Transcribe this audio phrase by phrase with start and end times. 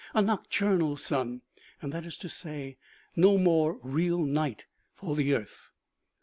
[0.15, 1.43] A nocturnal sun!
[1.83, 2.77] That is to say,
[3.15, 5.69] no more real night for the earth.